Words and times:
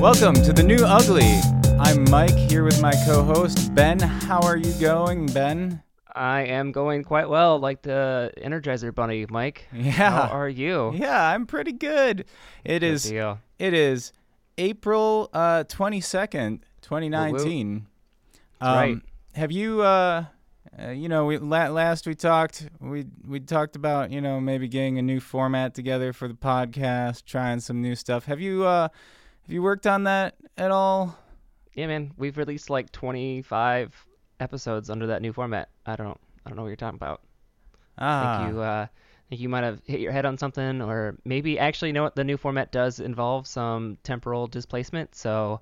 Welcome 0.00 0.34
to 0.34 0.52
the 0.52 0.62
new 0.62 0.84
ugly. 0.84 1.40
I'm 1.80 2.04
Mike 2.10 2.36
here 2.36 2.64
with 2.64 2.80
my 2.82 2.92
co-host 3.06 3.74
Ben. 3.74 3.98
How 3.98 4.40
are 4.40 4.56
you 4.56 4.72
going, 4.74 5.26
Ben? 5.26 5.82
I 6.14 6.42
am 6.42 6.70
going 6.70 7.02
quite 7.02 7.28
well, 7.30 7.58
like 7.58 7.82
the 7.82 8.30
Energizer 8.38 8.94
Bunny, 8.94 9.26
Mike. 9.28 9.66
Yeah. 9.72 9.92
How 9.92 10.28
are 10.28 10.48
you? 10.48 10.92
Yeah, 10.94 11.30
I'm 11.30 11.46
pretty 11.46 11.72
good. 11.72 12.20
It 12.62 12.80
Good 12.80 12.82
is. 12.82 13.04
deal. 13.04 13.40
It 13.58 13.72
is 13.72 14.12
April 14.58 15.30
uh, 15.32 15.64
22nd, 15.64 16.60
2019. 16.82 17.86
That's 18.60 18.76
right. 18.76 18.98
Have 19.34 19.50
you 19.50 19.80
uh, 19.80 20.24
uh 20.78 20.90
you 20.90 21.08
know, 21.08 21.24
we 21.24 21.38
la- 21.38 21.68
last 21.68 22.06
we 22.06 22.14
talked, 22.14 22.68
we 22.80 23.06
we 23.26 23.40
talked 23.40 23.76
about, 23.76 24.10
you 24.10 24.20
know, 24.20 24.40
maybe 24.40 24.68
getting 24.68 24.98
a 24.98 25.02
new 25.02 25.20
format 25.20 25.74
together 25.74 26.12
for 26.12 26.28
the 26.28 26.34
podcast, 26.34 27.24
trying 27.24 27.60
some 27.60 27.80
new 27.80 27.94
stuff. 27.94 28.26
Have 28.26 28.40
you 28.40 28.64
uh 28.64 28.88
have 29.46 29.52
you 29.52 29.62
worked 29.62 29.86
on 29.86 30.04
that 30.04 30.34
at 30.58 30.70
all? 30.70 31.16
Yeah, 31.74 31.86
man, 31.86 32.12
we've 32.16 32.36
released 32.36 32.70
like 32.70 32.90
25 32.92 33.94
episodes 34.40 34.90
under 34.90 35.06
that 35.08 35.22
new 35.22 35.32
format. 35.32 35.68
I 35.84 35.96
don't, 35.96 36.18
I 36.44 36.50
don't 36.50 36.56
know 36.56 36.62
what 36.62 36.68
you're 36.68 36.76
talking 36.76 36.96
about. 36.96 37.20
I 37.98 38.04
Ah. 38.06 38.38
think 38.38 38.54
you, 38.54 38.60
uh, 38.60 38.86
I 38.88 39.28
think 39.28 39.40
you 39.40 39.48
might 39.48 39.64
have 39.64 39.80
hit 39.84 40.00
your 40.00 40.12
head 40.12 40.24
on 40.26 40.38
something, 40.38 40.80
or 40.82 41.16
maybe 41.24 41.58
actually, 41.58 41.88
you 41.88 41.92
know 41.94 42.02
what? 42.02 42.16
The 42.16 42.24
new 42.24 42.36
format 42.36 42.72
does 42.72 43.00
involve 43.00 43.46
some 43.46 43.98
temporal 44.02 44.46
displacement, 44.46 45.14
so 45.14 45.60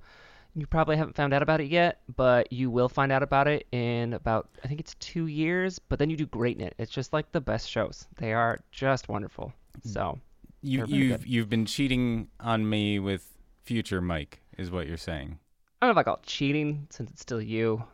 you 0.55 0.67
probably 0.67 0.97
haven't 0.97 1.17
found 1.17 1.33
out 1.35 1.43
about 1.43 1.61
it 1.61 1.67
yet, 1.69 2.01
but 2.17 2.53
you 2.53 2.71
will 2.71 2.89
find 2.89 3.11
out 3.11 3.23
about 3.23 3.49
it 3.49 3.67
in 3.73 4.13
about, 4.13 4.49
I 4.63 4.69
think 4.69 4.81
it's 4.81 4.95
two 4.95 5.27
years. 5.27 5.79
But 5.79 5.99
then 5.99 6.11
you 6.11 6.17
do 6.17 6.27
great 6.27 6.57
in 6.59 6.63
it. 6.65 6.75
It's 6.79 6.93
just 6.93 7.13
like 7.13 7.33
the 7.33 7.41
best 7.41 7.69
shows. 7.69 8.07
They 8.17 8.33
are 8.33 8.61
just 8.71 9.09
wonderful. 9.09 9.53
So. 9.83 10.19
You 10.63 10.87
you've 10.87 11.27
you've 11.27 11.51
been 11.51 11.67
cheating 11.67 12.29
on 12.41 12.67
me 12.67 12.99
with 12.99 13.34
future 13.65 14.01
Mike 14.01 14.41
is 14.59 14.71
what 14.71 14.87
you're 14.87 14.97
saying. 14.97 15.39
I 15.81 15.87
don't 15.87 15.95
know 15.95 16.01
if 16.01 16.05
I 16.05 16.09
call 16.09 16.17
it 16.17 16.23
cheating 16.23 16.87
since 16.91 17.11
it's 17.11 17.21
still 17.21 17.41
you. 17.43 17.85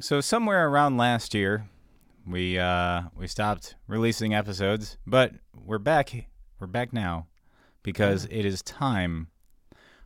So 0.00 0.20
somewhere 0.20 0.68
around 0.68 0.96
last 0.96 1.34
year, 1.34 1.68
we 2.26 2.58
uh 2.58 3.02
we 3.16 3.26
stopped 3.26 3.74
releasing 3.86 4.34
episodes, 4.34 4.98
but 5.06 5.32
we're 5.54 5.78
back 5.78 6.26
we're 6.58 6.66
back 6.66 6.92
now 6.92 7.26
because 7.82 8.26
it 8.30 8.44
is 8.44 8.62
time 8.62 9.28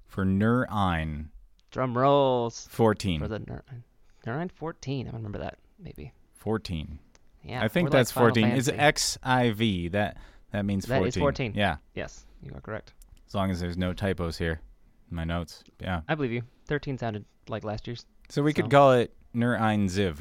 for 0.07 0.25
Nur 0.25 0.67
Ein 0.71 1.31
Drum 1.71 1.97
rolls 1.97 2.67
14. 2.71 3.21
for 3.21 3.29
the 3.29 3.39
Nur 3.41 3.63
Ein. 3.71 3.85
Neurine 4.27 4.51
14. 4.51 5.09
I 5.09 5.11
remember 5.13 5.39
that 5.39 5.59
maybe. 5.79 6.13
14. 6.37 6.99
Yeah. 7.45 7.63
I 7.63 7.69
think 7.69 7.87
we're 7.87 7.91
like 7.91 8.01
that's 8.01 8.13
14. 8.13 8.47
Is 8.49 8.69
XIV. 8.69 9.93
That 9.93 10.17
that 10.53 10.65
means 10.65 10.87
That 10.87 10.99
14. 10.99 11.09
is 11.09 11.17
14. 11.17 11.53
Yeah. 11.55 11.77
Yes, 11.95 12.27
you 12.43 12.53
are 12.55 12.61
correct. 12.61 12.93
As 13.27 13.35
long 13.35 13.51
as 13.51 13.61
there's 13.61 13.77
no 13.77 13.93
typos 13.93 14.37
here 14.39 14.61
my 15.11 15.25
notes. 15.25 15.63
Yeah. 15.81 16.01
I 16.09 16.15
believe 16.15 16.33
you. 16.33 16.43
13 16.67 16.99
sounded 16.99 17.25
like 17.49 17.65
last 17.65 17.87
year's 17.87 18.05
So 18.29 18.43
we 18.43 18.53
So- 18.53 18.63
could 18.63 18.71
call 18.71 18.93
it 18.93 19.15
Nur 19.35 19.57
Ein 19.57 19.89
Ziv 19.89 20.19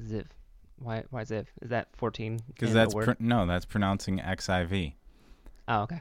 Ziv. 0.00 0.26
Why? 0.78 1.04
Why 1.10 1.24
Ziv? 1.24 1.46
Is 1.60 1.70
that 1.70 1.88
14? 1.96 2.40
because 2.46 2.72
that's 2.72 2.94
pr- 2.94 3.12
no, 3.18 3.46
that's 3.46 3.64
pronouncing 3.64 4.18
XIV. 4.20 4.94
oh, 5.68 5.82
okay. 5.82 6.00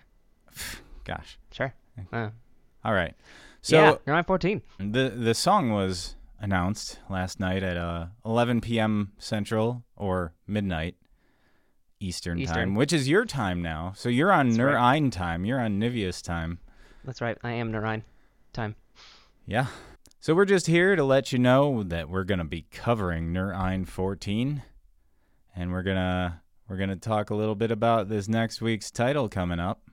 Gosh. 1.04 1.40
Sure. 1.52 1.74
Uh, 2.14 2.30
All 2.84 2.94
right. 2.94 3.16
So 3.62 3.76
yeah, 3.76 3.96
Nur 4.06 4.16
Ein 4.16 4.24
14. 4.24 4.62
The 4.80 5.10
the 5.10 5.34
song 5.34 5.72
was 5.72 6.16
announced 6.40 7.00
last 7.10 7.40
night 7.40 7.64
at 7.64 7.76
uh, 7.78 8.08
11 8.24 8.62
p.m. 8.62 9.12
Central 9.18 9.84
or 9.96 10.34
midnight 10.46 10.96
Eastern, 12.00 12.38
Eastern. 12.38 12.56
time, 12.56 12.76
which 12.76 12.94
is 12.94 13.10
your 13.10 13.26
time 13.26 13.62
now. 13.64 13.94
So 13.96 14.08
you're 14.10 14.32
on 14.32 14.50
Nur 14.56 14.68
right. 14.74 14.94
Ein 14.96 15.10
time. 15.10 15.44
You're 15.46 15.60
on 15.60 15.80
Nivea's 15.80 16.22
time. 16.22 16.60
That's 17.08 17.22
right. 17.22 17.38
I 17.42 17.54
am 17.54 17.72
Nur 17.72 17.86
Ein. 17.86 18.04
Time. 18.52 18.76
Yeah. 19.46 19.68
So 20.20 20.36
we're 20.36 20.44
just 20.44 20.68
here 20.68 20.98
to 20.98 21.06
let 21.06 21.32
you 21.32 21.40
know 21.40 21.82
that 21.84 22.10
we're 22.10 22.26
gonna 22.26 22.44
be 22.44 22.66
covering 22.70 23.32
Nur 23.32 23.56
14, 23.86 24.62
and 25.56 25.72
we're 25.72 25.84
gonna 25.84 26.42
we're 26.68 26.76
gonna 26.76 26.98
talk 26.98 27.30
a 27.30 27.36
little 27.36 27.56
bit 27.56 27.72
about 27.72 28.10
this 28.10 28.28
next 28.28 28.62
week's 28.62 28.92
title 28.92 29.30
coming 29.30 29.58
up, 29.60 29.84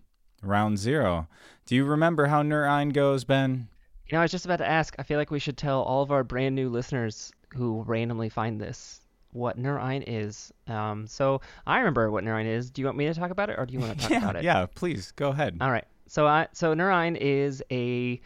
Round 0.43 0.77
Zero. 0.77 1.29
Do 1.67 1.77
you 1.77 1.85
remember 1.85 2.27
how 2.27 2.43
Nur 2.43 2.85
goes, 2.87 3.23
Ben? 3.23 3.69
You 4.09 4.17
know, 4.17 4.19
I 4.19 4.23
was 4.23 4.33
just 4.33 4.45
about 4.45 4.57
to 4.57 4.69
ask. 4.69 4.97
I 4.99 5.05
feel 5.05 5.19
like 5.19 5.31
we 5.31 5.39
should 5.39 5.57
tell 5.57 5.83
all 5.83 6.03
of 6.03 6.11
our 6.11 6.25
brand 6.25 6.57
new 6.57 6.69
listeners 6.69 7.31
who 7.55 7.83
randomly 7.83 8.29
find 8.29 8.61
this 8.61 9.03
what 9.31 9.57
Nur 9.57 9.79
Ein 9.79 10.03
is. 10.03 10.53
Um, 10.67 11.07
so 11.07 11.43
I 11.65 11.79
remember 11.79 12.11
what 12.11 12.25
Nur 12.25 12.35
Ein 12.35 12.47
is. 12.47 12.73
Do 12.73 12.83
you 12.83 12.87
want 12.87 12.99
me 12.99 13.07
to 13.07 13.15
talk 13.15 13.31
about 13.31 13.51
it, 13.51 13.59
or 13.59 13.67
do 13.67 13.73
you 13.73 13.79
want 13.79 13.93
to 13.93 13.99
talk 14.01 14.11
yeah, 14.11 14.19
about 14.19 14.37
it? 14.37 14.43
yeah. 14.43 14.67
Please 14.75 15.13
go 15.13 15.29
ahead. 15.29 15.59
All 15.61 15.71
right. 15.71 15.85
So 16.07 16.27
I 16.27 16.49
so 16.53 16.75
Nur 16.75 16.91
Ein 16.91 17.17
is 17.17 17.63
a 17.71 18.21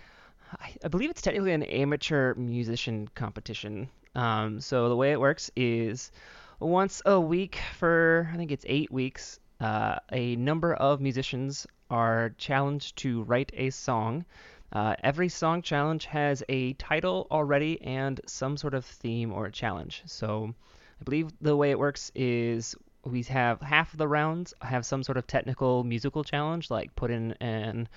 I 0.83 0.89
believe 0.89 1.11
it's 1.11 1.23
technically 1.23 1.53
an 1.53 1.63
amateur 1.63 2.35
musician 2.35 3.09
competition. 3.15 3.89
Um, 4.15 4.61
so 4.61 4.89
the 4.89 4.97
way 4.97 5.13
it 5.13 5.21
works 5.21 5.51
is 5.57 6.11
once 6.61 7.03
a 7.05 7.21
week 7.21 7.61
for 7.79 8.29
I 8.33 8.37
think 8.37 8.51
it's 8.51 8.65
eight 8.69 8.91
weeks, 8.91 9.39
uh, 9.61 9.97
a 10.11 10.37
number 10.37 10.75
of 10.75 11.01
musicians 11.01 11.67
are 11.91 12.35
challenged 12.39 12.97
to 12.99 13.23
write 13.25 13.53
a 13.55 13.71
song. 13.71 14.25
Uh, 14.73 14.95
every 15.03 15.29
song 15.29 15.63
challenge 15.63 16.05
has 16.07 16.43
a 16.49 16.75
title 16.75 17.27
already 17.31 17.81
and 17.83 18.21
some 18.27 18.57
sort 18.57 18.75
of 18.75 18.85
theme 18.85 19.33
or 19.33 19.51
challenge. 19.51 20.03
So 20.07 20.55
I 21.01 21.05
believe 21.05 21.31
the 21.41 21.57
way 21.57 21.71
it 21.71 21.79
works 21.79 22.11
is 22.15 22.75
we 23.05 23.23
have 23.25 23.61
half 23.61 23.93
of 23.93 23.99
the 23.99 24.09
rounds 24.09 24.55
have 24.61 24.85
some 24.85 25.03
sort 25.03 25.17
of 25.19 25.27
technical 25.27 25.85
musical 25.85 26.25
challenge, 26.25 26.71
like 26.71 26.95
put 26.97 27.11
in 27.11 27.33
an 27.41 27.89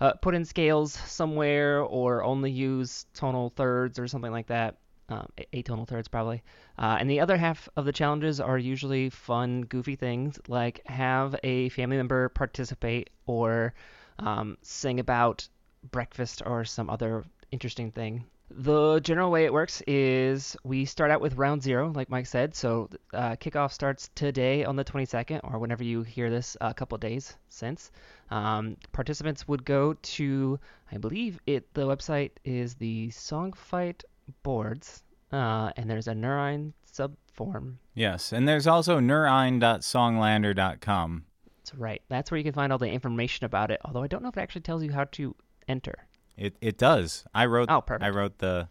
uh, 0.00 0.12
put 0.14 0.34
in 0.34 0.44
scales 0.44 0.92
somewhere, 0.92 1.80
or 1.80 2.24
only 2.24 2.50
use 2.50 3.06
tonal 3.14 3.50
thirds 3.50 3.98
or 3.98 4.08
something 4.08 4.32
like 4.32 4.46
that. 4.48 4.76
Um, 5.10 5.26
atonal 5.52 5.86
thirds 5.86 6.08
probably. 6.08 6.42
Uh, 6.78 6.96
and 6.98 7.10
the 7.10 7.20
other 7.20 7.36
half 7.36 7.68
of 7.76 7.84
the 7.84 7.92
challenges 7.92 8.40
are 8.40 8.56
usually 8.56 9.10
fun, 9.10 9.62
goofy 9.62 9.96
things 9.96 10.40
like 10.48 10.80
have 10.86 11.36
a 11.42 11.68
family 11.70 11.98
member 11.98 12.30
participate 12.30 13.10
or 13.26 13.74
um, 14.18 14.56
sing 14.62 15.00
about 15.00 15.46
breakfast 15.90 16.42
or 16.46 16.64
some 16.64 16.88
other 16.88 17.24
interesting 17.50 17.90
thing. 17.90 18.24
The 18.50 19.00
general 19.00 19.30
way 19.30 19.44
it 19.44 19.52
works 19.52 19.82
is 19.86 20.56
we 20.64 20.84
start 20.84 21.10
out 21.10 21.20
with 21.20 21.36
round 21.36 21.62
zero, 21.62 21.92
like 21.94 22.10
Mike 22.10 22.26
said. 22.26 22.54
So 22.54 22.88
uh, 23.12 23.36
kickoff 23.36 23.72
starts 23.72 24.10
today 24.14 24.64
on 24.64 24.76
the 24.76 24.84
22nd, 24.84 25.40
or 25.42 25.58
whenever 25.58 25.82
you 25.82 26.02
hear 26.02 26.30
this, 26.30 26.56
a 26.60 26.74
couple 26.74 26.98
days 26.98 27.34
since. 27.48 27.90
Um, 28.30 28.76
participants 28.92 29.48
would 29.48 29.64
go 29.64 29.94
to, 29.94 30.60
I 30.92 30.98
believe 30.98 31.40
it. 31.46 31.72
The 31.74 31.86
website 31.86 32.32
is 32.44 32.74
the 32.74 33.08
Songfight 33.08 34.02
boards, 34.42 35.02
uh, 35.32 35.70
and 35.76 35.90
there's 35.90 36.08
a 36.08 36.14
Nur 36.14 36.38
Ein 36.38 36.74
subform. 36.90 37.76
Yes, 37.94 38.32
and 38.32 38.46
there's 38.46 38.66
also 38.66 39.00
nurein.songlander.com. 39.00 41.24
That's 41.58 41.74
right. 41.74 42.02
That's 42.08 42.30
where 42.30 42.38
you 42.38 42.44
can 42.44 42.52
find 42.52 42.72
all 42.72 42.78
the 42.78 42.90
information 42.90 43.46
about 43.46 43.70
it. 43.70 43.80
Although 43.84 44.02
I 44.02 44.06
don't 44.06 44.22
know 44.22 44.28
if 44.28 44.36
it 44.36 44.42
actually 44.42 44.60
tells 44.60 44.84
you 44.84 44.92
how 44.92 45.04
to 45.04 45.34
enter. 45.66 46.06
It 46.36 46.56
it 46.60 46.78
does. 46.78 47.24
I 47.34 47.46
wrote 47.46 47.70
Oh, 47.70 47.80
perfect. 47.80 48.04
I 48.04 48.10
wrote 48.10 48.38
the 48.38 48.68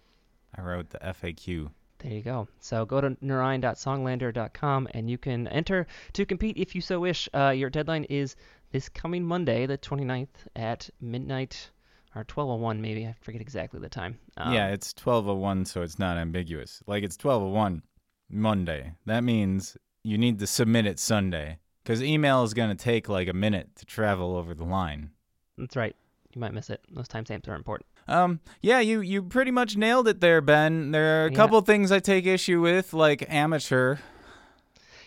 I 0.55 0.61
wrote 0.61 0.89
the 0.89 0.99
FAQ. 0.99 1.71
There 1.99 2.11
you 2.11 2.21
go. 2.21 2.47
So 2.59 2.85
go 2.85 2.99
to 2.99 3.11
nurein.songlander.com 3.11 4.87
and 4.93 5.09
you 5.09 5.17
can 5.17 5.47
enter 5.47 5.87
to 6.13 6.25
compete 6.25 6.57
if 6.57 6.75
you 6.75 6.81
so 6.81 6.99
wish. 6.99 7.29
Uh, 7.33 7.49
your 7.49 7.69
deadline 7.69 8.03
is 8.05 8.35
this 8.71 8.89
coming 8.89 9.23
Monday, 9.23 9.65
the 9.65 9.77
29th 9.77 10.27
at 10.55 10.89
midnight 10.99 11.71
or 12.15 12.25
12:01 12.25 12.79
maybe. 12.81 13.07
I 13.07 13.15
forget 13.21 13.41
exactly 13.41 13.79
the 13.79 13.89
time. 13.89 14.19
Um, 14.37 14.53
yeah, 14.53 14.67
it's 14.69 14.93
1201 14.93 15.65
so 15.65 15.81
it's 15.81 15.97
not 15.97 16.17
ambiguous. 16.17 16.83
Like 16.87 17.03
it's 17.03 17.17
1201 17.17 17.81
Monday. 18.29 18.93
That 19.05 19.23
means 19.23 19.77
you 20.03 20.17
need 20.17 20.39
to 20.39 20.47
submit 20.47 20.85
it 20.85 20.99
Sunday 20.99 21.59
cuz 21.85 22.03
email 22.03 22.43
is 22.43 22.53
going 22.53 22.75
to 22.75 22.83
take 22.83 23.07
like 23.07 23.29
a 23.29 23.33
minute 23.33 23.75
to 23.77 23.85
travel 23.85 24.35
over 24.35 24.53
the 24.53 24.65
line. 24.65 25.11
That's 25.57 25.75
right. 25.75 25.95
You 26.33 26.39
might 26.41 26.53
miss 26.53 26.69
it. 26.69 26.81
Those 26.91 27.07
timestamps 27.07 27.47
are 27.47 27.55
important. 27.55 27.87
Um, 28.07 28.39
yeah, 28.61 28.79
you 28.79 29.01
you 29.01 29.21
pretty 29.23 29.51
much 29.51 29.77
nailed 29.77 30.07
it 30.07 30.19
there, 30.19 30.41
Ben. 30.41 30.91
There 30.91 31.23
are 31.23 31.27
a 31.27 31.31
Yeah. 31.31 31.35
couple 31.35 31.61
things 31.61 31.91
I 31.91 31.99
take 31.99 32.25
issue 32.25 32.59
with, 32.61 32.93
like 32.93 33.25
amateur. 33.31 33.97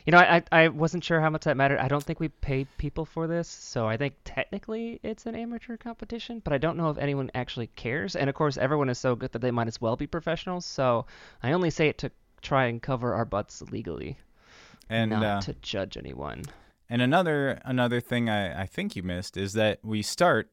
You 0.07 0.13
know, 0.13 0.19
I, 0.19 0.45
I 0.53 0.69
wasn't 0.69 1.03
sure 1.03 1.21
how 1.21 1.31
much 1.31 1.43
that 1.45 1.57
mattered. 1.57 1.81
I 1.81 1.89
don't 1.89 2.03
think 2.03 2.21
we 2.21 2.29
paid 2.29 2.69
people 2.79 3.05
for 3.05 3.27
this, 3.27 3.49
so 3.49 3.89
I 3.89 3.97
think 3.97 4.15
technically 4.25 5.01
it's 5.03 5.27
an 5.27 5.35
amateur 5.35 5.77
competition, 5.77 6.41
but 6.45 6.53
I 6.53 6.59
don't 6.59 6.77
know 6.77 6.91
if 6.91 6.99
anyone 6.99 7.29
actually 7.35 7.67
cares. 7.75 8.15
And 8.15 8.31
of 8.31 8.37
course, 8.37 8.57
everyone 8.57 8.89
is 8.89 8.99
so 8.99 9.17
good 9.17 9.33
that 9.33 9.41
they 9.41 9.51
might 9.51 9.67
as 9.67 9.81
well 9.81 9.97
be 9.97 10.07
professionals. 10.07 10.65
So 10.65 11.07
I 11.43 11.51
only 11.51 11.71
say 11.71 11.89
it 11.89 11.99
to 11.99 12.13
try 12.41 12.67
and 12.67 12.81
cover 12.81 13.15
our 13.15 13.25
butts 13.25 13.61
legally, 13.73 14.17
And 14.89 15.11
not 15.11 15.25
uh, 15.25 15.41
to 15.41 15.55
judge 15.55 15.97
anyone. 15.97 16.45
And 16.89 17.03
another 17.03 17.61
another 17.65 18.01
thing 18.01 18.31
I, 18.31 18.63
I 18.63 18.67
think 18.67 18.95
you 18.95 19.03
missed 19.03 19.37
is 19.37 19.55
that 19.55 19.81
we 19.83 20.03
start 20.03 20.51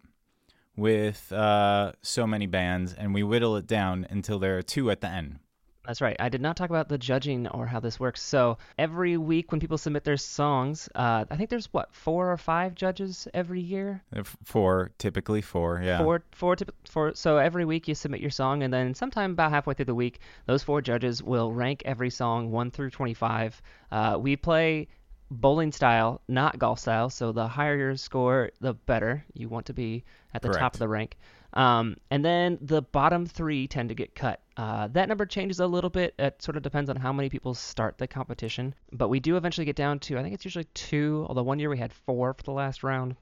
with 0.76 1.32
uh, 1.32 1.92
so 2.02 2.26
many 2.26 2.48
bands 2.48 2.94
and 2.94 3.14
we 3.14 3.24
whittle 3.24 3.56
it 3.58 3.68
down 3.68 4.08
until 4.10 4.40
there 4.40 4.58
are 4.58 4.64
two 4.64 4.90
at 4.90 5.02
the 5.02 5.08
end. 5.08 5.40
That's 5.86 6.00
right. 6.00 6.16
I 6.18 6.30
did 6.30 6.40
not 6.40 6.56
talk 6.56 6.70
about 6.70 6.88
the 6.88 6.98
judging 6.98 7.46
or 7.50 7.68
how 7.68 7.82
this 7.82 8.00
works. 8.00 8.22
So 8.22 8.58
every 8.78 9.18
week 9.18 9.52
when 9.52 9.60
people 9.60 9.78
submit 9.78 10.06
their 10.06 10.16
songs, 10.16 10.88
uh, 10.96 11.26
I 11.30 11.36
think 11.36 11.50
there's 11.50 11.66
what 11.74 11.94
four 11.94 12.32
or 12.32 12.38
five 12.38 12.74
judges 12.74 13.28
every 13.34 13.60
year. 13.60 14.02
Four, 14.46 14.92
typically 14.98 15.42
four. 15.42 15.82
Yeah. 15.84 15.98
Four, 15.98 16.24
four, 16.32 16.56
four. 16.86 17.14
So 17.16 17.38
every 17.38 17.66
week 17.66 17.90
you 17.90 17.96
submit 17.96 18.22
your 18.22 18.30
song, 18.30 18.64
and 18.64 18.74
then 18.74 18.94
sometime 18.94 19.32
about 19.32 19.52
halfway 19.52 19.74
through 19.74 19.84
the 19.84 19.94
week, 19.94 20.20
those 20.46 20.64
four 20.64 20.82
judges 20.82 21.22
will 21.22 21.52
rank 21.52 21.82
every 21.84 22.10
song 22.10 22.50
one 22.50 22.72
through 22.72 22.92
twenty-five. 22.92 23.62
Uh, 23.92 24.18
we 24.22 24.38
play 24.38 24.88
bowling 25.34 25.72
style, 25.72 26.22
not 26.28 26.60
golf 26.60 26.80
style. 26.80 27.10
So 27.10 27.32
the 27.32 27.48
higher 27.48 27.76
your 27.76 27.96
score, 27.96 28.52
the 28.62 28.74
better. 28.74 29.26
You 29.34 29.50
want 29.50 29.66
to 29.68 29.74
be 29.74 30.04
at 30.34 30.42
the 30.42 30.50
top 30.50 30.74
of 30.74 30.80
the 30.80 30.88
rank. 30.88 31.18
Um, 31.54 31.98
and 32.10 32.26
then 32.26 32.58
the 32.62 32.82
bottom 32.82 33.26
three 33.26 33.68
tend 33.68 33.90
to 33.90 33.96
get 33.96 34.16
cut. 34.16 34.42
Uh, 34.58 34.88
that 34.90 35.08
number 35.08 35.26
changes 35.26 35.60
a 35.60 35.68
little 35.68 35.90
bit. 35.90 36.16
It 36.18 36.42
sort 36.42 36.58
of 36.58 36.64
depends 36.64 36.90
on 36.90 36.96
how 36.96 37.14
many 37.14 37.30
people 37.30 37.54
start 37.54 37.98
the 37.98 38.08
competition. 38.08 38.74
But 38.92 39.10
we 39.10 39.20
do 39.20 39.38
eventually 39.38 39.66
get 39.66 39.76
down 39.76 40.00
to, 40.00 40.18
I 40.18 40.24
think 40.24 40.34
it's 40.34 40.46
usually 40.46 40.68
two, 40.74 41.26
although 41.28 41.44
one 41.44 41.60
year 41.60 41.70
we 41.70 41.78
had 41.78 41.94
four 41.94 42.34
for 42.34 42.44
the 42.44 42.52
last 42.52 42.84
round. 42.84 43.16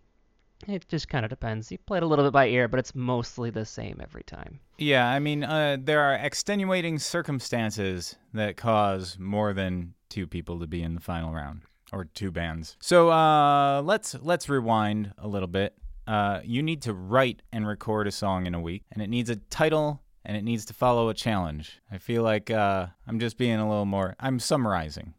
It 0.68 0.88
just 0.88 1.10
kind 1.10 1.26
of 1.26 1.30
depends. 1.30 1.72
You 1.72 1.80
play 1.80 1.98
it 1.98 2.04
a 2.04 2.06
little 2.06 2.24
bit 2.24 2.34
by 2.34 2.48
ear, 2.48 2.68
but 2.68 2.80
it's 2.80 2.94
mostly 2.94 3.50
the 3.50 3.66
same 3.66 4.00
every 4.02 4.24
time. 4.24 4.60
Yeah, 4.78 5.08
I 5.10 5.20
mean, 5.20 5.44
uh, 5.44 5.78
there 5.80 6.02
are 6.02 6.14
extenuating 6.14 7.00
circumstances 7.00 8.16
that 8.34 8.58
cause 8.58 9.18
more 9.20 9.54
than 9.54 9.96
two 10.10 10.28
people 10.28 10.60
to 10.60 10.68
be 10.68 10.84
in 10.84 10.94
the 10.94 11.02
final 11.02 11.34
round, 11.34 11.64
or 11.92 12.06
two 12.06 12.32
bands. 12.32 12.78
So 12.80 13.10
uh, 13.10 13.82
let's 13.84 14.16
let's 14.22 14.50
rewind 14.50 15.14
a 15.18 15.28
little 15.28 15.48
bit. 15.48 15.76
Uh, 16.08 16.42
you 16.44 16.64
need 16.64 16.82
to 16.84 16.94
write 16.94 17.42
and 17.52 17.68
record 17.68 18.08
a 18.08 18.12
song 18.12 18.46
in 18.46 18.54
a 18.54 18.60
week, 18.60 18.84
and 18.92 19.02
it 19.02 19.08
needs 19.10 19.30
a 19.30 19.36
title 19.36 20.02
and 20.24 20.38
it 20.38 20.44
needs 20.44 20.66
to 20.66 20.74
follow 20.74 21.10
a 21.10 21.14
challenge. 21.14 21.80
I 21.92 21.98
feel 21.98 22.24
like 22.24 22.52
uh, 22.52 22.88
I'm 23.08 23.20
just 23.20 23.38
being 23.38 23.60
a 23.60 23.68
little 23.68 23.86
more. 23.86 24.16
I'm 24.20 24.40
summarizing. 24.40 25.14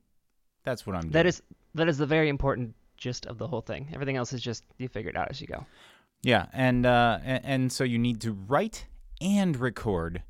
That's 0.64 0.86
what 0.86 0.94
I'm 0.94 1.02
doing. 1.02 1.12
That 1.12 1.26
is 1.26 1.42
that 1.74 1.88
is 1.88 1.98
the 1.98 2.06
very 2.06 2.28
important 2.28 2.74
gist 2.96 3.26
of 3.26 3.38
the 3.38 3.46
whole 3.46 3.62
thing. 3.62 3.88
Everything 3.92 4.16
else 4.16 4.32
is 4.32 4.40
just 4.40 4.64
you 4.78 4.88
figure 4.88 5.10
it 5.10 5.16
out 5.16 5.28
as 5.30 5.40
you 5.40 5.46
go. 5.46 5.66
Yeah, 6.22 6.46
and 6.52 6.86
uh, 6.86 7.18
and, 7.24 7.44
and 7.44 7.72
so 7.72 7.84
you 7.84 7.98
need 7.98 8.20
to 8.20 8.32
write 8.32 8.86
and 9.20 9.56
record, 9.56 10.22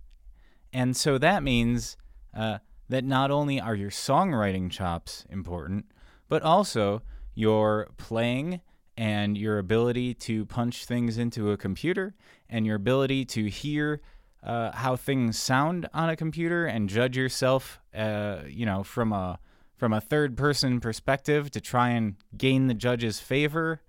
and 0.73 0.97
so 0.97 1.19
that 1.19 1.43
means 1.43 1.97
uh, 2.35 2.59
that 2.89 3.05
not 3.05 3.31
only 3.31 3.61
are 3.61 3.75
your 3.75 3.91
songwriting 3.91 4.71
chops 4.71 5.27
important, 5.29 5.85
but 6.33 6.43
also 6.43 7.03
your 7.35 7.91
playing 7.99 8.63
and 8.97 9.37
your 9.37 9.59
ability 9.59 10.15
to 10.15 10.47
punch 10.47 10.87
things 10.87 11.19
into 11.19 11.51
a 11.51 11.59
computer 11.59 12.15
and 12.49 12.65
your 12.65 12.77
ability 12.77 13.23
to 13.23 13.51
hear 13.51 14.01
uh, 14.43 14.73
how 14.73 14.97
things 14.97 15.39
sound 15.39 15.87
on 15.93 16.09
a 16.09 16.17
computer 16.17 16.65
and 16.65 16.89
judge 16.89 17.19
yourself, 17.19 17.81
uh, 17.95 18.39
you 18.49 18.65
know, 18.65 18.83
from 18.83 19.13
a 19.13 19.39
from 19.77 19.93
a 19.93 20.01
third 20.01 20.35
person 20.35 20.81
perspective 20.81 21.51
to 21.51 21.61
try 21.61 21.91
and 21.91 22.17
gain 22.39 22.67
the 22.67 22.73
judge's 22.73 23.21
favor 23.21 23.83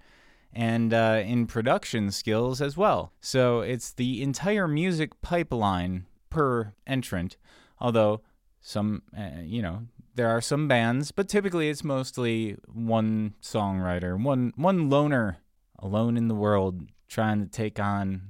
and 0.52 0.94
uh, 0.94 1.22
in 1.26 1.48
production 1.48 2.12
skills 2.12 2.62
as 2.62 2.76
well. 2.76 3.14
So 3.22 3.62
it's 3.62 3.94
the 3.94 4.22
entire 4.22 4.68
music 4.68 5.22
pipeline 5.22 6.08
per 6.30 6.74
entrant, 6.86 7.38
although 7.80 8.20
some, 8.60 9.04
uh, 9.18 9.42
you 9.42 9.62
know, 9.62 9.84
there 10.16 10.30
are 10.30 10.42
some 10.42 10.68
bands, 10.68 11.12
but 11.12 11.28
typically 11.28 11.70
it's 11.70 11.84
mostly 11.84 12.58
one 12.72 13.34
songwriter, 13.42 14.22
one 14.22 14.54
one 14.56 14.90
loner 14.90 15.38
alone 15.80 16.18
in 16.18 16.28
the 16.28 16.36
world 16.36 16.88
trying 17.08 17.40
to 17.40 17.50
take 17.50 17.80
on 17.80 18.22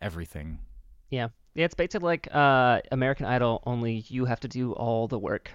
everything. 0.00 0.58
Yeah. 1.10 1.28
Yeah, 1.54 1.66
it's 1.66 1.74
basically 1.74 2.06
like 2.06 2.28
uh, 2.34 2.80
American 2.90 3.26
Idol, 3.26 3.62
only 3.66 4.04
you 4.08 4.24
have 4.24 4.40
to 4.40 4.48
do 4.48 4.72
all 4.72 5.06
the 5.06 5.18
work. 5.18 5.50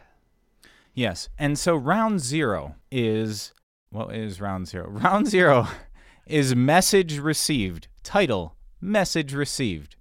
Yes. 0.93 1.29
And 1.39 1.57
so 1.57 1.75
round 1.75 2.21
0 2.21 2.75
is 2.91 3.51
what 3.89 4.15
is 4.15 4.39
round 4.39 4.67
0? 4.67 4.89
Round 4.89 5.27
0 5.27 5.67
is 6.27 6.55
message 6.55 7.17
received. 7.19 7.87
Title 8.03 8.55
message 8.79 9.33
received. 9.33 9.95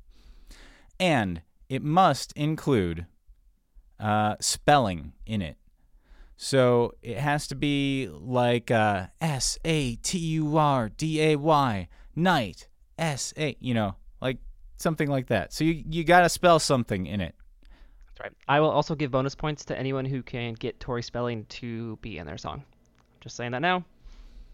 And 1.01 1.43
it 1.69 1.83
must 1.83 2.33
include 2.33 3.07
uh, 3.99 4.37
spelling 4.41 5.13
in 5.25 5.41
it. 5.41 5.57
So 6.37 6.93
it 7.03 7.19
has 7.19 7.47
to 7.49 7.55
be 7.55 8.09
like 8.13 8.71
uh, 8.71 9.07
S 9.21 9.59
A 9.65 9.97
T 9.97 10.19
U 10.19 10.57
R 10.57 10.91
D 10.91 11.21
A 11.33 11.37
Y, 11.37 11.89
night, 12.15 12.69
S 12.99 13.33
A, 13.39 13.57
you 13.61 13.73
know, 13.75 13.97
like 14.21 14.39
something 14.77 15.09
like 15.09 15.29
that. 15.29 15.53
So 15.53 15.65
you, 15.65 15.83
you 15.89 16.05
got 16.05 16.21
to 16.21 16.29
spell 16.29 16.59
something 16.59 17.07
in 17.07 17.21
it. 17.21 17.35
That's 18.09 18.21
right. 18.21 18.33
I 18.49 18.61
will 18.61 18.71
also 18.71 18.95
give 18.95 19.11
bonus 19.11 19.35
points 19.35 19.65
to 19.67 19.79
anyone 19.79 20.05
who 20.05 20.23
can 20.23 20.55
get 20.55 20.79
Tori 20.79 21.03
Spelling 21.03 21.45
to 21.47 21.97
be 22.03 22.19
in 22.19 22.27
their 22.27 22.39
song. 22.39 22.65
Just 23.21 23.37
saying 23.37 23.53
that 23.53 23.63
now. 23.63 23.85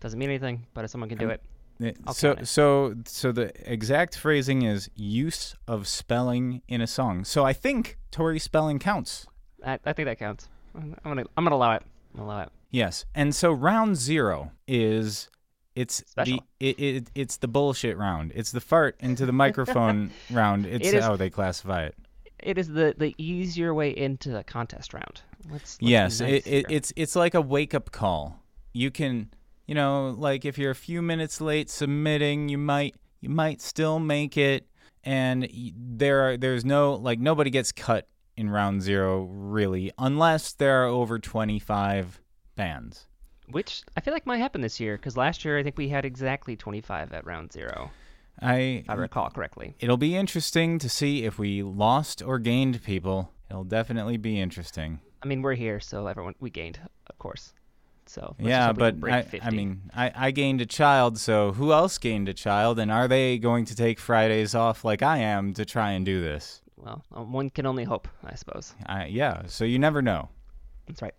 Doesn't 0.00 0.18
mean 0.18 0.30
anything, 0.30 0.66
but 0.74 0.84
if 0.84 0.90
someone 0.90 1.08
can 1.08 1.18
do 1.18 1.28
it, 1.30 1.42
It- 1.78 1.96
I'll 2.06 2.14
so 2.14 2.32
it. 2.32 2.46
so 2.48 2.94
so 3.06 3.32
the 3.32 3.52
exact 3.70 4.16
phrasing 4.16 4.62
is 4.62 4.88
use 4.94 5.54
of 5.68 5.86
spelling 5.88 6.62
in 6.68 6.80
a 6.80 6.86
song. 6.86 7.24
So 7.24 7.44
I 7.44 7.52
think 7.52 7.98
Tori 8.10 8.38
spelling 8.38 8.78
counts. 8.78 9.26
I, 9.64 9.78
I 9.84 9.92
think 9.92 10.06
that 10.06 10.18
counts. 10.18 10.48
I'm 10.74 10.94
gonna 11.04 11.24
I'm 11.36 11.44
gonna 11.44 11.56
allow 11.56 11.74
it. 11.74 11.82
I'm 12.14 12.20
allow 12.20 12.42
it. 12.42 12.48
Yes. 12.70 13.04
And 13.14 13.34
so 13.34 13.52
round 13.52 13.96
0 13.96 14.50
is 14.66 15.28
it's 15.74 16.02
Special. 16.06 16.38
the 16.60 16.66
it, 16.68 16.78
it 16.80 17.10
it's 17.14 17.36
the 17.38 17.48
bullshit 17.48 17.96
round. 17.96 18.32
It's 18.34 18.52
the 18.52 18.60
fart 18.60 18.96
into 19.00 19.26
the 19.26 19.32
microphone 19.32 20.10
round. 20.30 20.66
It's 20.66 20.88
It 20.88 20.94
is- 20.94 21.04
how 21.04 21.16
they 21.16 21.30
classify 21.30 21.84
it. 21.84 21.94
It 22.38 22.58
is 22.58 22.68
the 22.68 22.94
the 22.98 23.14
easier 23.18 23.72
way 23.72 23.90
into 23.96 24.30
the 24.30 24.42
contest 24.42 24.92
round. 24.94 25.20
Let's, 25.48 25.52
let's 25.52 25.78
yes, 25.80 26.20
nice 26.20 26.30
it, 26.30 26.46
it, 26.46 26.66
it's 26.70 26.92
it's 26.96 27.14
like 27.16 27.34
a 27.34 27.40
wake 27.40 27.72
up 27.72 27.92
call. 27.92 28.36
You 28.72 28.90
can, 28.90 29.30
you 29.66 29.74
know, 29.76 30.10
like 30.18 30.44
if 30.44 30.58
you're 30.58 30.72
a 30.72 30.74
few 30.74 31.02
minutes 31.02 31.40
late 31.40 31.70
submitting, 31.70 32.48
you 32.48 32.58
might 32.58 32.96
you 33.20 33.28
might 33.28 33.60
still 33.60 34.00
make 34.00 34.36
it, 34.36 34.66
and 35.04 35.48
there 35.76 36.20
are 36.28 36.36
there's 36.36 36.64
no 36.64 36.94
like 36.94 37.20
nobody 37.20 37.50
gets 37.50 37.70
cut 37.70 38.08
in 38.36 38.50
round 38.50 38.82
zero 38.82 39.22
really, 39.24 39.92
unless 39.98 40.52
there 40.52 40.82
are 40.82 40.86
over 40.86 41.18
25 41.18 42.20
bands. 42.56 43.06
which 43.48 43.82
I 43.96 44.00
feel 44.00 44.14
like 44.14 44.26
might 44.26 44.38
happen 44.38 44.60
this 44.60 44.80
year 44.80 44.96
because 44.96 45.16
last 45.16 45.44
year 45.44 45.58
I 45.58 45.62
think 45.62 45.76
we 45.76 45.88
had 45.88 46.04
exactly 46.04 46.56
25 46.56 47.12
at 47.12 47.26
round 47.26 47.52
zero, 47.52 47.90
I 48.40 48.56
if 48.84 48.90
I 48.90 48.94
recall 48.94 49.30
correctly. 49.30 49.74
it'll 49.80 49.96
be 49.98 50.16
interesting 50.16 50.78
to 50.78 50.88
see 50.88 51.24
if 51.24 51.38
we 51.38 51.62
lost 51.62 52.22
or 52.22 52.38
gained 52.38 52.82
people. 52.82 53.30
It'll 53.50 53.64
definitely 53.64 54.16
be 54.16 54.40
interesting. 54.40 55.00
I 55.22 55.26
mean, 55.26 55.42
we're 55.42 55.54
here, 55.54 55.78
so 55.80 56.06
everyone 56.06 56.34
we 56.40 56.48
gained, 56.50 56.80
of 57.08 57.18
course. 57.18 57.52
So 58.06 58.34
yeah, 58.38 58.72
but 58.72 58.96
I, 59.04 59.22
50. 59.22 59.42
I 59.42 59.50
mean, 59.50 59.82
I, 59.94 60.10
I 60.14 60.30
gained 60.32 60.60
a 60.60 60.66
child, 60.66 61.18
so 61.18 61.52
who 61.52 61.72
else 61.72 61.98
gained 61.98 62.28
a 62.28 62.34
child? 62.34 62.78
And 62.78 62.90
are 62.90 63.06
they 63.06 63.38
going 63.38 63.64
to 63.66 63.76
take 63.76 64.00
Fridays 64.00 64.54
off 64.54 64.84
like 64.84 65.02
I 65.02 65.18
am 65.18 65.54
to 65.54 65.64
try 65.64 65.92
and 65.92 66.04
do 66.04 66.20
this? 66.20 66.61
Well, 66.82 67.04
um, 67.12 67.32
one 67.32 67.50
can 67.50 67.66
only 67.66 67.84
hope, 67.84 68.08
I 68.24 68.34
suppose. 68.34 68.74
I, 68.86 69.06
yeah, 69.06 69.42
so 69.46 69.64
you 69.64 69.78
never 69.78 70.02
know. 70.02 70.28
That's 70.86 71.00
right. 71.00 71.14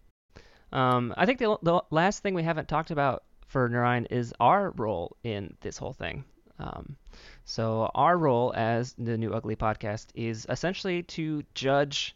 Um, 0.73 1.13
I 1.15 1.25
think 1.25 1.39
the, 1.39 1.57
the 1.61 1.81
last 1.89 2.21
thing 2.21 2.33
we 2.33 2.43
haven't 2.43 2.67
talked 2.67 2.91
about 2.91 3.23
for 3.47 3.69
Nur 3.69 3.85
Ein 3.85 4.05
is 4.09 4.33
our 4.39 4.71
role 4.71 5.15
in 5.23 5.55
this 5.61 5.77
whole 5.77 5.93
thing. 5.93 6.25
Um, 6.59 6.97
so 7.45 7.89
our 7.95 8.17
role 8.17 8.53
as 8.55 8.93
the 8.97 9.17
New 9.17 9.31
Ugly 9.31 9.55
podcast 9.55 10.07
is 10.15 10.45
essentially 10.49 11.03
to 11.03 11.43
judge, 11.53 12.15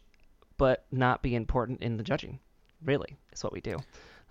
but 0.58 0.84
not 0.90 1.22
be 1.22 1.34
important 1.34 1.82
in 1.82 1.96
the 1.96 2.02
judging. 2.02 2.38
Really, 2.84 3.16
is 3.32 3.42
what 3.42 3.52
we 3.52 3.60
do. 3.60 3.78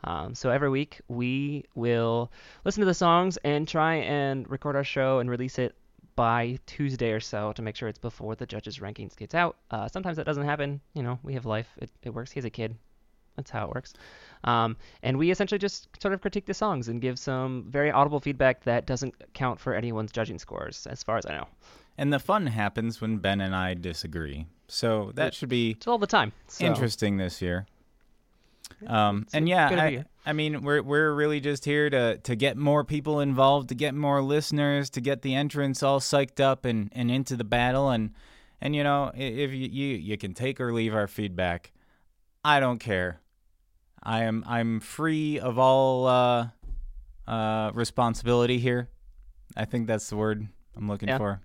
Um, 0.03 0.35
so 0.35 0.51
every 0.51 0.69
week 0.69 1.01
we 1.07 1.65
will 1.73 2.31
listen 2.63 2.81
to 2.81 2.85
the 2.85 2.93
songs 2.93 3.37
and 3.37 3.67
try 3.67 3.95
and 3.95 4.49
record 4.49 4.75
our 4.75 4.83
show 4.83 5.19
and 5.19 5.29
release 5.29 5.57
it 5.57 5.75
by 6.17 6.57
Tuesday 6.65 7.11
or 7.11 7.21
so 7.21 7.53
to 7.53 7.61
make 7.61 7.77
sure 7.77 7.87
it's 7.87 7.99
before 7.99 8.35
the 8.35 8.45
judges' 8.45 8.79
rankings 8.79 9.15
gets 9.15 9.35
out. 9.35 9.55
Uh, 9.71 9.87
sometimes 9.87 10.17
that 10.17 10.25
doesn't 10.25 10.43
happen. 10.43 10.81
You 10.95 11.03
know, 11.03 11.19
we 11.23 11.35
have 11.35 11.45
life. 11.45 11.69
It, 11.77 11.91
it 12.01 12.09
works. 12.09 12.31
He's 12.31 12.43
a 12.43 12.49
kid. 12.49 12.75
That's 13.37 13.51
how 13.51 13.65
it 13.67 13.75
works. 13.75 13.93
Um, 14.43 14.75
and 15.03 15.17
we 15.17 15.29
essentially 15.29 15.59
just 15.59 15.89
sort 16.01 16.15
of 16.15 16.21
critique 16.21 16.47
the 16.47 16.55
songs 16.55 16.87
and 16.87 16.99
give 16.99 17.19
some 17.19 17.67
very 17.69 17.91
audible 17.91 18.19
feedback 18.19 18.63
that 18.63 18.87
doesn't 18.87 19.13
count 19.35 19.59
for 19.59 19.75
anyone's 19.75 20.11
judging 20.11 20.39
scores, 20.39 20.87
as 20.87 21.03
far 21.03 21.17
as 21.17 21.27
I 21.27 21.33
know. 21.33 21.47
And 21.99 22.11
the 22.11 22.19
fun 22.19 22.47
happens 22.47 22.99
when 22.99 23.17
Ben 23.17 23.39
and 23.39 23.55
I 23.55 23.75
disagree. 23.75 24.47
So 24.67 25.11
that 25.13 25.35
should 25.35 25.49
be 25.49 25.71
It's 25.71 25.87
all 25.87 25.99
the 25.99 26.07
time. 26.07 26.33
So, 26.47 26.65
interesting 26.65 27.17
this 27.17 27.41
year. 27.41 27.67
Um, 28.85 29.25
and 29.33 29.47
yeah, 29.49 29.69
I. 29.69 30.05
I 30.25 30.33
mean, 30.33 30.61
we're 30.61 30.81
we're 30.81 31.13
really 31.13 31.39
just 31.39 31.63
here 31.63 31.89
to 31.89 32.17
to 32.17 32.35
get 32.35 32.57
more 32.57 32.83
people 32.83 33.21
involved, 33.21 33.69
to 33.69 33.75
get 33.75 33.95
more 33.95 34.21
listeners, 34.21 34.89
to 34.91 35.01
get 35.01 35.21
the 35.21 35.33
entrants 35.35 35.81
all 35.81 36.01
psyched 36.01 36.41
up 36.41 36.65
and, 36.65 36.89
and 36.93 37.09
into 37.09 37.37
the 37.37 37.45
battle, 37.45 37.89
and 37.91 38.11
and 38.59 38.75
you 38.75 38.83
know, 38.83 39.09
if 39.15 39.51
you, 39.51 39.67
you 39.71 39.95
you 39.95 40.17
can 40.17 40.33
take 40.33 40.59
or 40.59 40.73
leave 40.73 40.93
our 40.93 41.07
feedback, 41.07 41.71
I 42.43 42.59
don't 42.59 42.79
care. 42.79 43.21
I 44.03 44.23
am 44.23 44.43
I'm 44.45 44.81
free 44.81 45.39
of 45.39 45.57
all 45.57 46.07
uh, 46.07 46.47
uh, 47.25 47.71
responsibility 47.73 48.59
here. 48.59 48.89
I 49.55 49.63
think 49.63 49.87
that's 49.87 50.09
the 50.09 50.17
word 50.17 50.45
I'm 50.75 50.89
looking 50.89 51.07
Yeah. 51.07 51.17
for. 51.19 51.39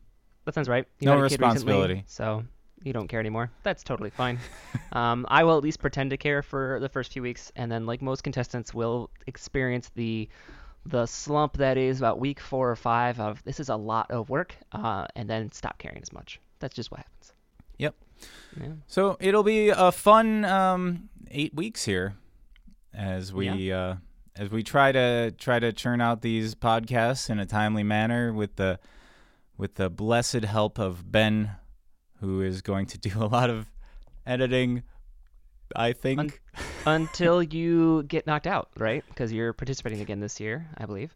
That 0.44 0.54
sounds 0.54 0.68
right. 0.68 0.86
You 0.98 1.06
No 1.06 1.14
kid 1.14 1.22
recently, 1.22 1.46
responsibility. 1.46 2.04
so 2.08 2.44
you 2.84 2.92
don't 2.92 3.08
care 3.08 3.20
anymore. 3.20 3.50
That's 3.62 3.82
totally 3.82 4.10
fine. 4.10 4.38
um, 4.92 5.26
I 5.28 5.44
will 5.44 5.56
at 5.56 5.62
least 5.62 5.80
pretend 5.80 6.10
to 6.10 6.16
care 6.16 6.42
for 6.42 6.78
the 6.80 6.88
first 6.88 7.12
few 7.12 7.22
weeks, 7.22 7.52
and 7.56 7.70
then, 7.70 7.86
like 7.86 8.02
most 8.02 8.22
contestants, 8.22 8.74
will 8.74 9.10
experience 9.26 9.90
the 9.94 10.28
the 10.84 11.06
slump 11.06 11.58
that 11.58 11.78
is 11.78 11.98
about 11.98 12.18
week 12.18 12.40
four 12.40 12.68
or 12.70 12.76
five 12.76 13.20
of 13.20 13.42
this 13.44 13.60
is 13.60 13.68
a 13.68 13.76
lot 13.76 14.10
of 14.10 14.28
work, 14.28 14.54
uh, 14.72 15.06
and 15.14 15.28
then 15.28 15.50
stop 15.52 15.78
caring 15.78 16.02
as 16.02 16.12
much. 16.12 16.40
That's 16.58 16.74
just 16.74 16.90
what 16.90 16.98
happens. 16.98 17.32
Yep. 17.78 17.94
Yeah. 18.60 18.68
So 18.86 19.16
it'll 19.20 19.42
be 19.42 19.68
a 19.68 19.92
fun 19.92 20.44
um, 20.44 21.08
eight 21.30 21.54
weeks 21.54 21.84
here 21.84 22.14
as 22.94 23.32
we 23.32 23.72
uh, 23.72 23.96
as 24.36 24.50
we 24.50 24.62
try 24.62 24.92
to 24.92 25.32
try 25.32 25.58
to 25.58 25.72
churn 25.72 26.00
out 26.00 26.22
these 26.22 26.54
podcasts 26.54 27.30
in 27.30 27.38
a 27.38 27.46
timely 27.46 27.82
manner 27.82 28.32
with 28.32 28.56
the 28.56 28.78
with 29.56 29.74
the 29.74 29.90
blessed 29.90 30.44
help 30.44 30.78
of 30.78 31.10
Ben, 31.10 31.52
who 32.22 32.40
is 32.40 32.62
going 32.62 32.86
to 32.86 32.98
do 32.98 33.10
a 33.16 33.26
lot 33.26 33.50
of 33.50 33.66
editing. 34.26 34.84
I 35.76 35.92
think. 35.92 36.20
Un- 36.20 36.32
Until 36.86 37.42
you 37.42 38.02
get 38.04 38.26
knocked 38.26 38.46
out, 38.46 38.70
right? 38.76 39.04
Because 39.08 39.32
you're 39.32 39.52
participating 39.52 40.00
again 40.00 40.20
this 40.20 40.40
year, 40.40 40.66
I 40.78 40.86
believe. 40.86 41.14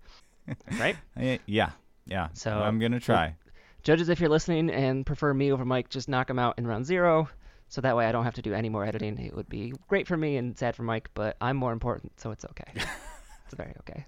Right? 0.78 0.96
Yeah, 1.46 1.70
yeah. 2.06 2.28
So, 2.34 2.52
I'm 2.52 2.78
gonna 2.78 3.00
try. 3.00 3.34
Judges, 3.82 4.08
if 4.08 4.20
you're 4.20 4.28
listening 4.30 4.70
and 4.70 5.04
prefer 5.04 5.32
me 5.34 5.52
over 5.52 5.64
Mike, 5.64 5.88
just 5.88 6.08
knock 6.08 6.28
him 6.28 6.38
out 6.38 6.58
in 6.58 6.66
round 6.66 6.86
zero. 6.86 7.28
So 7.68 7.80
that 7.80 7.96
way 7.96 8.06
I 8.06 8.12
don't 8.12 8.24
have 8.24 8.34
to 8.34 8.42
do 8.42 8.54
any 8.54 8.68
more 8.68 8.84
editing. 8.84 9.18
It 9.18 9.34
would 9.34 9.48
be 9.48 9.72
great 9.88 10.06
for 10.06 10.16
me 10.16 10.36
and 10.36 10.56
sad 10.56 10.76
for 10.76 10.82
Mike, 10.84 11.08
but 11.14 11.36
I'm 11.40 11.56
more 11.56 11.72
important, 11.72 12.18
so 12.20 12.30
it's 12.30 12.44
okay. 12.44 12.70
it's 13.44 13.54
very 13.56 13.74
okay. 13.80 14.06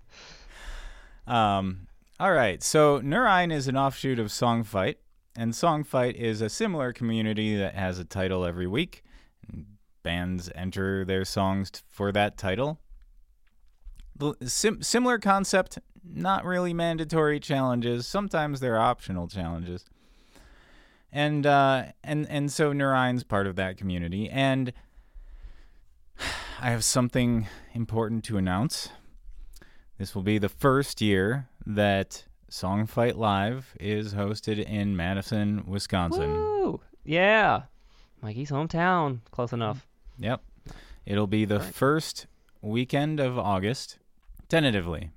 Um, 1.26 1.88
all 2.20 2.32
right. 2.32 2.62
So 2.62 3.00
Nur 3.00 3.26
Ein 3.26 3.50
is 3.50 3.68
an 3.68 3.76
offshoot 3.76 4.18
of 4.18 4.28
Songfight, 4.28 4.96
and 5.38 5.52
Songfight 5.52 6.16
is 6.16 6.40
a 6.40 6.49
similar 6.49 6.92
community 6.92 7.57
that 7.57 7.76
has 7.76 8.00
a 8.00 8.04
title 8.04 8.45
every 8.45 8.66
week. 8.66 9.04
Bands 10.02 10.50
enter 10.52 11.04
their 11.04 11.25
songs 11.25 11.71
t- 11.71 11.80
for 11.88 12.11
that 12.11 12.37
title. 12.37 12.80
Sim- 14.45 14.83
similar 14.83 15.21
concept, 15.21 15.78
not 16.02 16.45
really 16.45 16.75
mandatory 16.75 17.38
challenges. 17.38 18.04
Sometimes 18.04 18.59
they're 18.59 18.80
optional 18.80 19.28
challenges. 19.28 19.85
And 21.12 21.47
uh, 21.47 21.85
and 22.02 22.28
and 22.28 22.50
so 22.50 22.73
Nur 22.73 22.92
Ein's 22.92 23.23
part 23.23 23.47
of 23.47 23.54
that 23.57 23.76
community, 23.76 24.28
and 24.28 24.73
I 26.61 26.71
have 26.71 26.83
something 26.83 27.47
important 27.75 28.25
to 28.25 28.38
announce. 28.38 28.88
This 29.99 30.16
will 30.16 30.25
be 30.25 30.38
the 30.38 30.49
first 30.49 31.00
year 31.00 31.49
that 31.64 32.25
Songfight 32.50 33.16
Live 33.16 33.74
is 33.78 34.14
hosted 34.14 34.64
in 34.64 34.96
Madison, 34.96 35.64
Wisconsin. 35.66 36.30
Woo! 36.32 36.80
Yeah. 37.04 37.62
Mikey's 38.22 38.50
hometown. 38.50 39.20
Close 39.30 39.52
enough. 39.52 39.86
Yep. 40.18 40.42
It'll 41.06 41.26
be 41.26 41.44
the 41.44 41.58
Right. 41.60 41.74
first 41.74 42.26
weekend 42.62 43.20
of 43.20 43.38
August, 43.38 43.98
tentatively. 44.48 45.10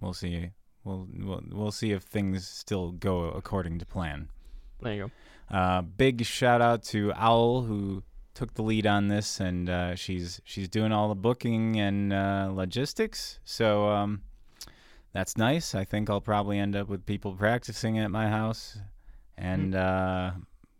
We'll 0.00 0.12
see. 0.14 0.50
We'll, 0.84 1.08
we'll 1.18 1.42
we'll 1.50 1.72
see 1.72 1.90
if 1.92 2.02
things 2.04 2.46
still 2.46 2.92
go 2.92 3.24
according 3.24 3.78
to 3.80 3.86
plan. 3.86 4.28
There 4.80 4.94
you 4.94 5.10
go. 5.50 5.56
Uh, 5.56 5.82
big 5.82 6.24
shout 6.24 6.60
out 6.60 6.82
to 6.84 7.12
Owl 7.14 7.62
who 7.62 8.02
took 8.34 8.54
the 8.54 8.62
lead 8.62 8.86
on 8.86 9.08
this, 9.08 9.40
and 9.40 9.68
uh, 9.68 9.94
she's 9.96 10.40
she's 10.44 10.68
doing 10.68 10.92
all 10.92 11.08
the 11.08 11.14
booking 11.16 11.80
and 11.80 12.12
uh, 12.12 12.50
logistics. 12.52 13.40
So 13.44 13.88
um, 13.88 14.22
that's 15.16 15.38
nice. 15.38 15.74
I 15.74 15.84
think 15.84 16.10
I'll 16.10 16.20
probably 16.20 16.58
end 16.58 16.76
up 16.76 16.88
with 16.88 17.06
people 17.06 17.32
practicing 17.32 17.98
at 17.98 18.10
my 18.10 18.28
house, 18.28 18.76
and 19.38 19.74
uh, 19.74 20.32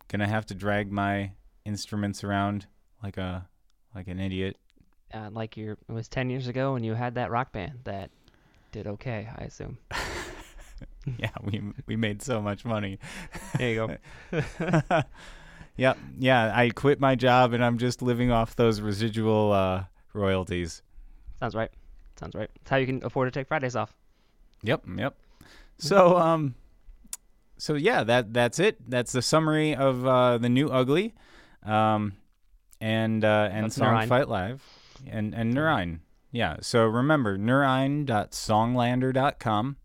gonna 0.09 0.27
have 0.27 0.45
to 0.45 0.53
drag 0.53 0.91
my 0.91 1.31
instruments 1.65 2.23
around 2.23 2.67
like 3.01 3.17
a 3.17 3.49
like 3.95 4.07
an 4.07 4.19
idiot. 4.19 4.55
Uh, 5.11 5.29
like 5.31 5.57
your, 5.57 5.71
it 5.71 5.91
was 5.91 6.07
10 6.07 6.29
years 6.29 6.47
ago 6.47 6.73
when 6.73 6.83
you 6.83 6.93
had 6.93 7.15
that 7.15 7.31
rock 7.31 7.51
band 7.51 7.79
that 7.85 8.11
did 8.71 8.85
okay, 8.85 9.27
I 9.35 9.45
assume. 9.45 9.79
yeah, 11.17 11.31
we 11.41 11.63
we 11.87 11.95
made 11.95 12.21
so 12.21 12.39
much 12.39 12.63
money. 12.63 12.99
There 13.57 13.69
you 13.71 13.97
go. 14.31 14.43
yeah, 15.77 15.95
yeah. 16.19 16.51
I 16.53 16.69
quit 16.69 16.99
my 16.99 17.15
job 17.15 17.53
and 17.53 17.65
I'm 17.65 17.79
just 17.79 18.03
living 18.03 18.29
off 18.29 18.55
those 18.55 18.81
residual 18.81 19.51
uh, 19.51 19.85
royalties. 20.13 20.83
Sounds 21.39 21.55
right. 21.55 21.71
Sounds 22.19 22.35
right. 22.35 22.51
It's 22.61 22.69
how 22.69 22.77
you 22.77 22.85
can 22.85 23.03
afford 23.03 23.33
to 23.33 23.39
take 23.39 23.47
Fridays 23.47 23.75
off. 23.75 23.95
Yep, 24.67 24.83
yep. 24.97 25.15
So 25.77 26.17
um, 26.17 26.55
so 27.57 27.75
yeah, 27.75 28.03
that 28.03 28.33
that's 28.33 28.59
it. 28.59 28.77
That's 28.89 29.11
the 29.11 29.21
summary 29.21 29.75
of 29.75 30.05
uh, 30.05 30.37
the 30.37 30.47
new 30.49 30.69
Ugly, 30.69 31.13
um, 31.63 32.13
and 32.79 33.25
uh, 33.25 33.49
and 33.51 33.65
That's 33.65 33.75
Song 33.75 33.91
Nur 33.91 33.95
Ein. 33.95 34.07
Fight 34.07 34.29
Live, 34.29 34.63
and 35.09 35.33
and 35.33 35.51
Nur 35.53 35.67
Ein. 35.69 36.01
Yeah. 36.31 36.57
So 36.61 36.85
remember 36.85 37.37
nurein.songlander.com. 37.37 39.77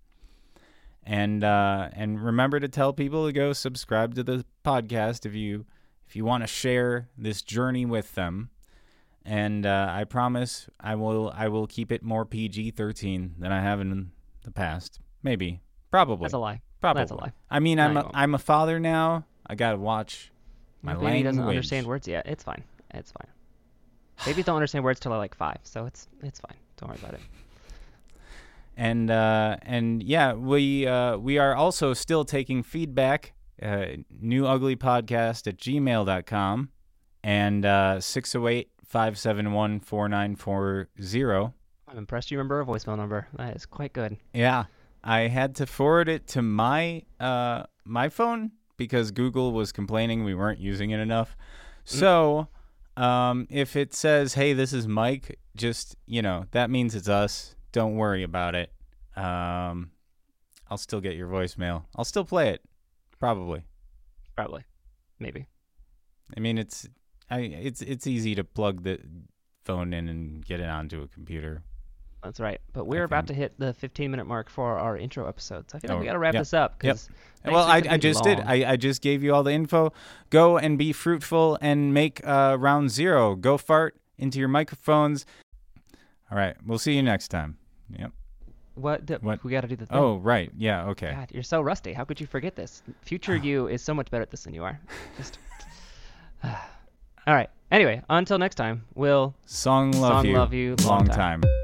And 1.05 1.43
uh, 1.43 1.89
and 1.93 2.25
remember 2.25 2.61
to 2.61 2.69
tell 2.69 2.93
people 2.93 3.27
to 3.27 3.33
go 3.33 3.53
subscribe 3.53 4.15
to 4.15 4.23
the 4.23 4.45
podcast 4.65 5.27
if 5.27 5.35
you 5.35 5.67
if 6.07 6.15
you 6.15 6.25
want 6.25 6.45
to 6.45 6.47
share 6.47 7.09
this 7.19 7.43
journey 7.43 7.85
with 7.85 8.15
them. 8.15 8.51
And 9.25 9.67
uh, 9.67 9.89
I 9.91 10.05
promise 10.05 10.69
I 10.79 10.95
will 10.95 11.33
I 11.35 11.49
will 11.49 11.67
keep 11.67 11.91
it 11.91 12.05
more 12.05 12.25
PG 12.25 12.71
thirteen 12.73 13.35
than 13.39 13.51
I 13.51 13.61
have 13.61 13.81
in 13.81 14.13
the 14.45 14.51
past. 14.51 15.01
Maybe, 15.23 15.61
probably, 15.91 16.25
That's 16.25 16.35
a 16.35 16.39
lie. 16.39 16.61
probably. 16.81 17.01
That's 17.01 17.13
a 17.13 17.17
lie. 17.17 17.33
I 17.51 17.61
mean, 17.61 17.79
I'm 17.81 17.97
a. 17.97 18.11
I'm 18.15 18.35
a 18.35 18.39
father 18.39 18.81
now. 18.81 19.25
I 19.47 19.55
gotta 19.55 19.79
watch 19.79 20.31
my 20.83 20.95
baby 20.95 21.05
language. 21.05 21.25
doesn't 21.25 21.45
understand 21.49 21.87
words 21.87 22.09
yet. 22.09 22.27
It's 22.27 22.45
fine. 22.45 22.65
It's 22.95 23.13
fine. 23.13 23.29
Babies 24.27 24.45
don't 24.45 24.57
understand 24.57 24.85
words 24.85 25.01
till 25.01 25.11
they're 25.11 25.19
like 25.19 25.35
five, 25.35 25.59
so 25.63 25.87
it's 25.87 26.09
it's 26.23 26.41
fine. 26.41 26.57
Don't 26.77 26.89
worry 26.91 26.99
about 27.01 27.15
it. 27.15 27.21
and 28.77 29.11
uh, 29.11 29.57
and 29.63 30.03
yeah, 30.03 30.33
we 30.35 30.87
uh, 30.87 31.17
we 31.17 31.39
are 31.39 31.55
also 31.55 31.95
still 31.95 32.25
taking 32.25 32.63
feedback. 32.63 33.33
Uh, 33.61 33.87
new 34.21 34.45
ugly 34.47 34.75
podcast 34.75 35.47
at 35.47 35.57
gmail.com 35.57 36.71
and 37.23 37.65
uh, 37.65 38.01
608 38.01 38.71
571 38.85 39.79
4940. 39.79 41.53
I'm 41.93 41.99
impressed 41.99 42.31
you 42.31 42.39
remember 42.39 42.59
a 42.59 42.65
voicemail 42.65 42.97
number. 42.97 43.29
That 43.35 43.55
is 43.55 43.67
quite 43.67 43.93
good. 43.93 44.17
Yeah, 44.33 44.65
I 45.05 45.23
had 45.29 45.57
to 45.57 45.67
forward 45.67 46.09
it 46.09 46.27
to 46.29 46.41
my 46.41 47.03
uh, 47.21 47.65
my 47.85 48.09
phone 48.09 48.53
because 48.79 49.11
Google 49.11 49.53
was 49.53 49.73
complaining 49.73 50.25
we 50.25 50.35
weren't 50.35 50.59
using 50.59 50.91
it 50.91 51.01
enough. 51.01 51.37
So, 51.85 52.49
um, 52.97 53.47
if 53.51 53.77
it 53.77 53.93
says, 53.93 54.33
"Hey, 54.33 54.55
this 54.55 54.73
is 54.73 54.89
Mike," 54.89 55.39
just 55.55 55.97
you 56.07 56.23
know 56.23 56.47
that 56.53 56.71
means 56.71 56.95
it's 56.95 57.11
us. 57.11 57.55
Don't 57.73 57.97
worry 57.97 58.23
about 58.23 58.55
it. 58.55 58.73
Um, 59.15 59.91
I'll 60.71 60.79
still 60.79 61.03
get 61.03 61.15
your 61.15 61.29
voicemail. 61.29 61.85
I'll 61.95 62.07
still 62.07 62.25
play 62.25 62.49
it, 62.49 62.63
probably. 63.21 63.65
Probably. 64.35 64.65
Maybe. 65.19 65.47
I 66.35 66.41
mean, 66.41 66.57
it's 66.57 66.89
I 67.29 67.41
it's 67.41 67.83
it's 67.83 68.07
easy 68.07 68.35
to 68.35 68.45
plug 68.45 68.83
the 68.83 68.99
phone 69.67 69.93
in 69.93 70.09
and 70.09 70.43
get 70.43 70.59
it 70.59 70.71
onto 70.71 71.03
a 71.03 71.09
computer. 71.09 71.63
That's 72.23 72.39
right. 72.41 72.61
But 72.73 72.87
we're 72.87 73.05
about 73.05 73.27
to 73.29 73.35
hit 73.35 73.59
the 73.59 73.75
15 73.75 74.11
minute 74.11 74.27
mark 74.27 74.49
for 74.49 74.79
our 74.79 74.97
intro 74.97 75.27
episode. 75.29 75.71
So 75.71 75.79
I 75.79 75.81
feel 75.81 75.91
like 75.91 75.97
Oh, 75.97 76.01
we 76.01 76.07
got 76.07 76.13
to 76.13 76.19
wrap 76.19 76.35
yep, 76.35 76.41
this 76.43 76.55
up 76.55 76.83
yep. 76.83 76.99
well, 77.45 77.65
I, 77.65 77.83
I 77.89 77.97
just 77.97 78.23
did. 78.23 78.39
I, 78.41 78.73
I 78.73 78.77
just 78.77 79.03
gave 79.03 79.25
you 79.25 79.35
all 79.35 79.43
the 79.43 79.53
info. 79.53 79.93
Go 80.31 80.57
and 80.57 80.79
be 80.79 80.93
fruitful 80.93 81.59
and 81.61 81.93
make 81.93 82.25
uh, 82.27 82.57
round 82.59 82.91
zero. 82.91 83.35
Go 83.35 83.59
fart 83.59 83.97
into 84.19 84.39
your 84.39 84.49
microphones. 84.49 85.27
All 86.31 86.39
right. 86.39 86.55
We'll 86.65 86.79
see 86.79 86.95
you 86.95 87.03
next 87.03 87.29
time. 87.29 87.59
Yep. 87.99 88.13
what, 88.75 89.07
the, 89.07 89.15
what- 89.17 89.43
we 89.45 89.51
got 89.51 89.63
to 89.63 89.69
do 89.69 89.77
the 89.77 89.87
thing. 89.87 89.99
Oh, 89.99 90.17
right. 90.19 90.51
Yeah. 90.57 90.87
Okay. 90.91 91.13
God, 91.13 91.31
you're 91.33 91.43
so 91.43 91.61
rusty. 91.61 91.93
How 91.93 92.05
could 92.05 92.21
you 92.21 92.27
forget 92.29 92.55
this? 92.55 92.83
Future 93.03 93.37
you 93.49 93.67
is 93.67 93.83
so 93.83 93.93
much 93.95 94.11
better 94.11 94.23
at 94.23 94.31
this 94.31 94.45
than 94.45 94.55
you 94.55 94.63
are. 94.63 94.79
Just. 95.17 95.39
All 96.45 97.35
right. 97.35 97.51
Anyway, 97.71 98.03
until 98.11 98.39
next 98.39 98.57
time, 98.57 98.85
we'll. 98.95 99.35
Song 99.47 99.93
love 99.93 100.13
Song 100.13 100.27
you. 100.27 100.37
love 100.37 100.53
you, 100.53 100.77
Long 100.85 101.07
long 101.07 101.07
time. 101.07 101.43
Oh, 101.45 101.62